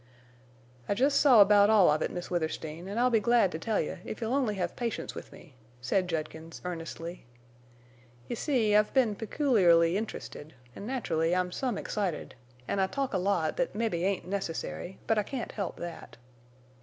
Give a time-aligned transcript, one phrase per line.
[0.89, 3.79] "I jest saw about all of it, Miss Withersteen, an' I'll be glad to tell
[3.79, 7.27] you if you'll only hev patience with me," said Judkins, earnestly.
[8.27, 12.33] "You see, I've been pecooliarly interested, an' nat'rully I'm some excited.
[12.67, 16.17] An' I talk a lot thet mebbe ain't necessary, but I can't help thet.